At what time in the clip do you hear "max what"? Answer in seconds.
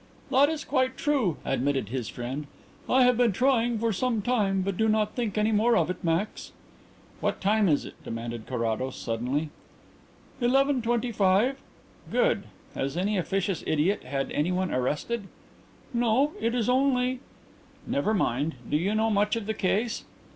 6.03-7.39